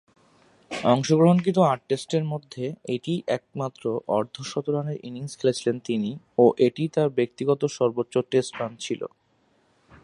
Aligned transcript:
অংশগ্রহণকৃত 0.85 1.57
আট 1.67 1.79
টেস্টের 1.89 2.23
মধ্যে 2.23 2.63
এটিই 2.95 3.19
একমাত্র 3.37 3.83
অর্ধ-শতরানের 4.17 4.97
ইনিংস 5.03 5.33
খেলেছিলেন 5.39 5.77
তিনি 5.87 6.11
ও 6.37 6.45
এটিই 6.65 6.89
তার 6.95 7.09
ব্যক্তিগত 7.17 7.61
সর্বোচ্চ 7.77 8.13
টেস্ট 8.31 8.53
রান 8.59 8.73
ছিল। 8.79 9.01